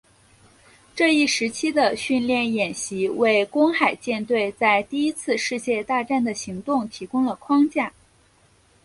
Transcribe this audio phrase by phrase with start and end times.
[0.95, 7.93] 这一时期的训练演习为公海舰队在第一次世界大战的行动提供了框架。